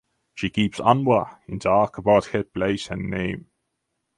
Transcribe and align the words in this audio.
She 0.33 0.49
keeps 0.49 0.79
Anwar 0.79 1.37
in 1.47 1.59
dark 1.59 1.99
about 1.99 2.25
her 2.33 2.43
place 2.43 2.89
and 2.89 3.11
name. 3.11 3.51